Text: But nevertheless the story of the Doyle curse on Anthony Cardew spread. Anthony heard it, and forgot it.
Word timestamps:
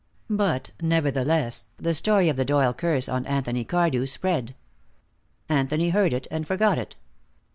But 0.31 0.71
nevertheless 0.81 1.67
the 1.77 1.93
story 1.93 2.27
of 2.27 2.35
the 2.35 2.43
Doyle 2.43 2.73
curse 2.73 3.07
on 3.07 3.23
Anthony 3.27 3.63
Cardew 3.63 4.07
spread. 4.07 4.55
Anthony 5.47 5.89
heard 5.91 6.11
it, 6.11 6.25
and 6.31 6.47
forgot 6.47 6.79
it. 6.79 6.95